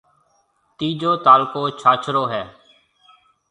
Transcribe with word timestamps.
تيجو 0.77 1.11
تعلقو 1.25 1.63
ڇاڇرو 1.79 2.23
ھيََََ 2.33 2.43